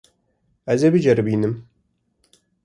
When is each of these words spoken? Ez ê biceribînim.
Ez 0.73 0.79
ê 0.87 0.89
biceribînim. 0.93 1.53